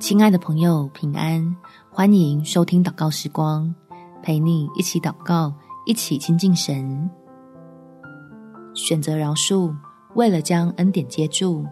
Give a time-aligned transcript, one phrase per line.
[0.00, 1.54] 亲爱的朋友，平安！
[1.90, 3.72] 欢迎收听祷告时光，
[4.22, 5.52] 陪你一起祷告，
[5.84, 7.08] 一起亲近神。
[8.74, 9.70] 选择饶恕，
[10.14, 11.66] 为了将恩典接住。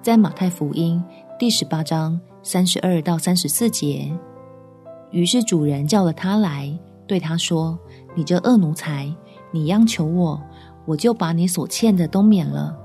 [0.00, 1.02] 在马太福音
[1.36, 4.16] 第十八章三十二到三十四节，
[5.10, 6.78] 于是主人叫了他来，
[7.08, 7.76] 对他说
[8.14, 9.12] ：“你这恶奴才，
[9.50, 10.40] 你央求我，
[10.86, 12.78] 我就把你所欠的都免了。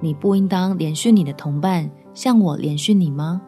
[0.00, 3.40] 你不应当连续你的同伴，像我连续你吗？”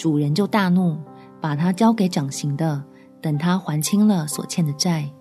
[0.00, 0.96] 主人就大怒，
[1.42, 2.82] 把他交给掌刑的，
[3.20, 5.12] 等他还清了所欠的债。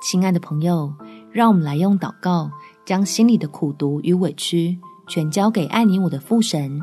[0.00, 0.94] 亲爱的朋友，
[1.32, 2.48] 让我们来用祷告，
[2.86, 6.80] 将心里的苦毒与委屈全交给爱你我的父神，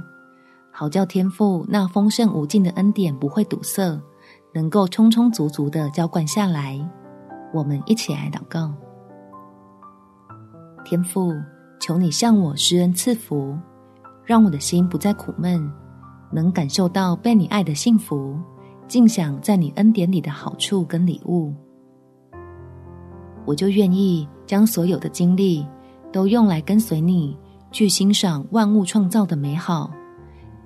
[0.70, 4.02] 好叫天父那丰盛无尽的恩典不会堵塞，
[4.54, 6.78] 能够充充足足的浇灌下来。
[7.54, 8.74] 我们一起来祷告：
[10.84, 11.34] 天父，
[11.80, 13.58] 求你向我施恩赐福。
[14.30, 15.60] 让我的心不再苦闷，
[16.32, 18.38] 能感受到被你爱的幸福，
[18.88, 21.52] 尽享在你恩典里的好处跟礼物。
[23.44, 25.66] 我就愿意将所有的精力
[26.12, 27.36] 都用来跟随你，
[27.72, 29.90] 去欣赏万物创造的美好，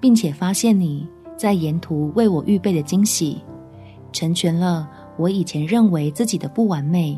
[0.02, 1.08] 并且发现你
[1.38, 3.42] 在沿途为我预备的惊喜，
[4.12, 4.86] 成全了
[5.18, 7.18] 我以前认为自己的不完美，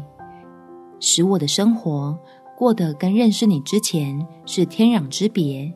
[0.99, 2.15] 使我的生活
[2.55, 5.73] 过得跟认识你之前是天壤之别。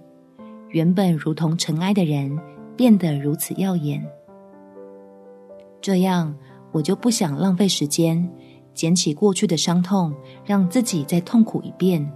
[0.70, 2.38] 原本如同尘埃的人，
[2.78, 4.06] 变得如此耀眼。
[5.81, 6.36] 这样，
[6.72, 8.30] 我就不想浪费时间，
[8.73, 10.14] 捡起过去的伤痛，
[10.45, 12.08] 让自己再痛苦一遍。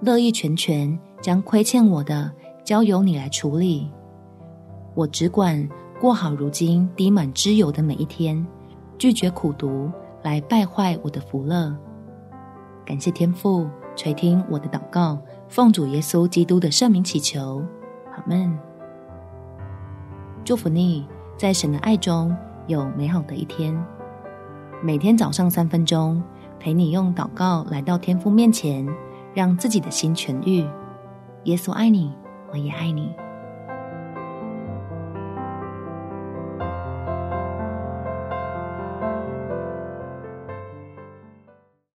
[0.00, 2.30] 乐意全权将亏欠我的
[2.64, 3.90] 交由你来处理。
[4.94, 5.68] 我只管
[6.00, 8.46] 过好如今滴满脂油的每一天，
[8.98, 9.90] 拒绝苦读
[10.22, 11.74] 来败坏我的福乐。
[12.84, 15.18] 感谢天父垂听我的祷告。
[15.50, 17.60] 奉主耶稣基督的圣名祈求，
[18.14, 18.56] 阿门。
[20.44, 21.04] 祝福你，
[21.36, 22.36] 在神的爱中
[22.68, 23.76] 有美好的一天。
[24.80, 26.22] 每天早上三分钟，
[26.60, 28.86] 陪你用祷告来到天父面前，
[29.34, 30.64] 让自己的心痊愈。
[31.46, 32.14] 耶稣爱你，
[32.52, 33.12] 我也爱你。